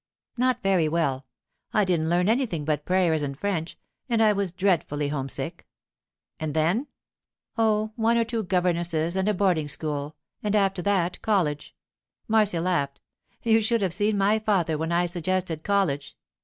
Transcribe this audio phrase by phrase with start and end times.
[0.35, 1.27] 'Not very well.
[1.73, 3.77] I didn't learn anything but prayers and French,
[4.09, 5.67] and I was dreadfully homesick.'
[6.39, 6.87] 'And then?'
[7.55, 11.75] 'Oh, one or two governesses and a boarding school, and after that college.'
[12.27, 12.99] Marcia laughed.
[13.43, 16.17] 'You should have seen my father when I suggested the college.